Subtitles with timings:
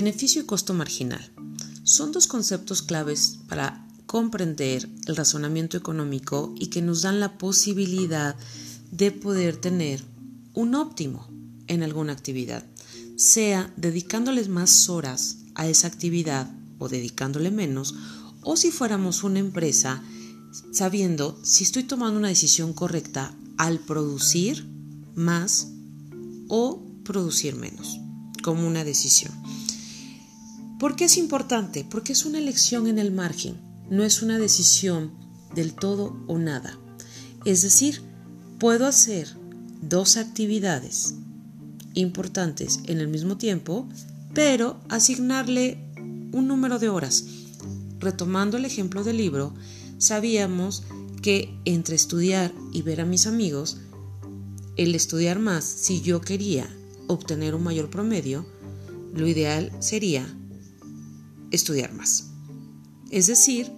[0.00, 1.28] Beneficio y costo marginal.
[1.82, 8.36] Son dos conceptos claves para comprender el razonamiento económico y que nos dan la posibilidad
[8.92, 10.04] de poder tener
[10.54, 11.28] un óptimo
[11.66, 12.64] en alguna actividad,
[13.16, 17.96] sea dedicándoles más horas a esa actividad o dedicándole menos,
[18.42, 20.00] o si fuéramos una empresa
[20.72, 24.64] sabiendo si estoy tomando una decisión correcta al producir
[25.16, 25.66] más
[26.46, 27.98] o producir menos,
[28.44, 29.32] como una decisión.
[30.78, 31.84] ¿Por qué es importante?
[31.88, 33.56] Porque es una elección en el margen,
[33.90, 35.10] no es una decisión
[35.54, 36.78] del todo o nada.
[37.44, 38.02] Es decir,
[38.60, 39.28] puedo hacer
[39.82, 41.14] dos actividades
[41.94, 43.88] importantes en el mismo tiempo,
[44.34, 45.78] pero asignarle
[46.32, 47.24] un número de horas.
[47.98, 49.54] Retomando el ejemplo del libro,
[49.98, 50.84] sabíamos
[51.22, 53.78] que entre estudiar y ver a mis amigos,
[54.76, 56.68] el estudiar más, si yo quería
[57.08, 58.46] obtener un mayor promedio,
[59.12, 60.24] lo ideal sería
[61.50, 62.28] estudiar más.
[63.10, 63.70] Es decir,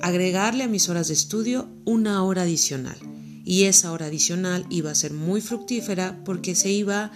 [0.00, 2.96] agregarle a mis horas de estudio una hora adicional.
[3.44, 7.12] Y esa hora adicional iba a ser muy fructífera porque se iba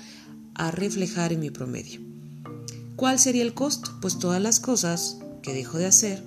[0.54, 2.00] a reflejar en mi promedio.
[2.96, 3.98] ¿Cuál sería el costo?
[4.00, 6.22] Pues todas las cosas que dejo de hacer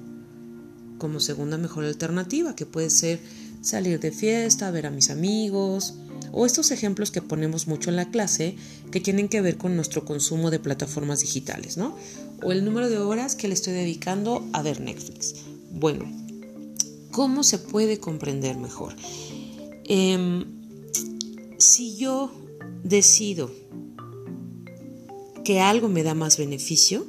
[0.98, 3.20] como segunda mejor alternativa, que puede ser
[3.62, 5.96] salir de fiesta, ver a mis amigos,
[6.34, 8.56] o estos ejemplos que ponemos mucho en la clase
[8.92, 11.96] que tienen que ver con nuestro consumo de plataformas digitales, ¿no?
[12.42, 15.36] O el número de horas que le estoy dedicando a ver Netflix.
[15.72, 16.12] Bueno,
[17.12, 18.96] ¿cómo se puede comprender mejor?
[19.86, 20.46] Em,
[21.60, 22.32] si yo
[22.84, 23.52] decido
[25.46, 27.06] que algo me da más beneficio,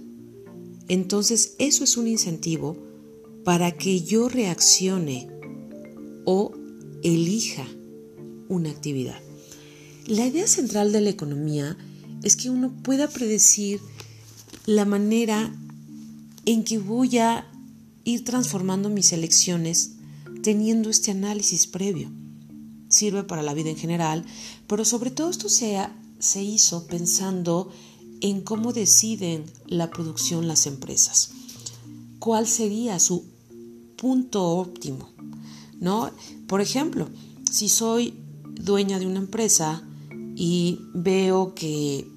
[0.89, 2.77] entonces eso es un incentivo
[3.43, 5.31] para que yo reaccione
[6.27, 6.53] o
[7.03, 7.67] elija
[8.55, 9.21] una actividad.
[10.07, 11.77] La idea central de la economía
[12.23, 13.81] es que uno pueda predecir
[14.67, 15.55] la manera
[16.47, 17.47] en que voy a
[18.05, 19.93] ir transformando mis elecciones
[20.43, 22.11] teniendo este análisis previo.
[22.89, 24.25] Sirve para la vida en general,
[24.67, 25.79] pero sobre todo esto se,
[26.19, 27.71] se hizo pensando
[28.21, 31.31] en cómo deciden la producción las empresas.
[32.19, 33.25] ¿Cuál sería su
[33.97, 35.11] punto óptimo?
[35.81, 36.11] ¿No?
[36.47, 37.09] Por ejemplo,
[37.51, 38.15] si soy
[38.55, 39.83] dueña de una empresa
[40.37, 42.09] y veo que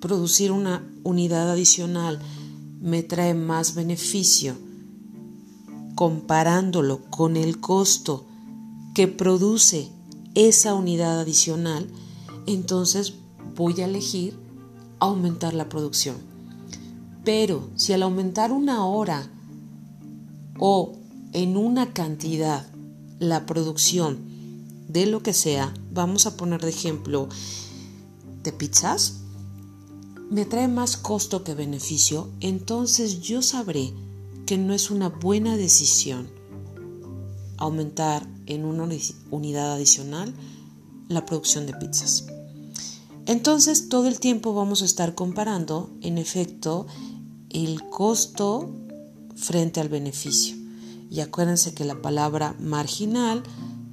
[0.00, 2.20] producir una unidad adicional
[2.80, 4.54] me trae más beneficio
[5.94, 8.26] comparándolo con el costo
[8.94, 9.88] que produce
[10.34, 11.88] esa unidad adicional,
[12.46, 13.14] entonces
[13.56, 14.38] voy a elegir
[15.00, 16.16] aumentar la producción.
[17.24, 19.28] Pero si al aumentar una hora
[20.58, 20.92] o
[21.32, 22.66] en una cantidad
[23.18, 24.35] la producción
[24.96, 27.28] de lo que sea, vamos a poner de ejemplo
[28.42, 29.18] de pizzas,
[30.30, 33.92] me trae más costo que beneficio, entonces yo sabré
[34.46, 36.30] que no es una buena decisión
[37.58, 38.88] aumentar en una
[39.30, 40.32] unidad adicional
[41.10, 42.24] la producción de pizzas.
[43.26, 46.86] Entonces todo el tiempo vamos a estar comparando, en efecto,
[47.50, 48.70] el costo
[49.34, 50.56] frente al beneficio.
[51.10, 53.42] Y acuérdense que la palabra marginal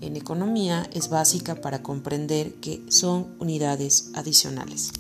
[0.06, 4.92] en economía es básica para comprender que son unidades adicionales.